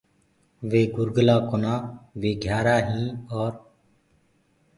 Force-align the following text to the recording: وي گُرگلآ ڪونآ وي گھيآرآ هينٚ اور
وي 0.69 0.81
گُرگلآ 0.95 1.37
ڪونآ 1.49 1.73
وي 2.21 2.31
گھيآرآ 2.43 2.75
هينٚ 2.87 3.15
اور 3.35 3.53